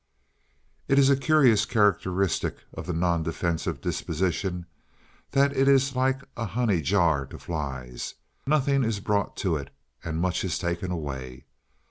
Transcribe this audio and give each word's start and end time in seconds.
It 0.87 0.97
is 0.97 1.11
a 1.11 1.15
curious 1.15 1.63
characteristic 1.67 2.57
of 2.73 2.87
the 2.87 2.93
non 2.93 3.21
defensive 3.21 3.81
disposition 3.81 4.65
that 5.29 5.55
it 5.55 5.67
is 5.67 5.95
like 5.95 6.21
a 6.35 6.45
honey 6.47 6.81
jar 6.81 7.27
to 7.27 7.37
flies. 7.37 8.15
Nothing 8.47 8.83
is 8.83 8.99
brought 8.99 9.37
to 9.45 9.57
it 9.57 9.69
and 10.03 10.19
much 10.19 10.43
is 10.43 10.57
taken 10.57 10.89
away. 10.89 11.45